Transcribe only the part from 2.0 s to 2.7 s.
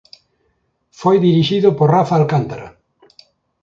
Alcantara.